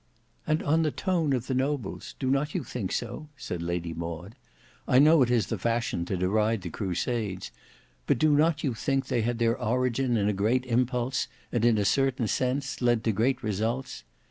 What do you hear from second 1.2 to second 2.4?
of the Nobles—do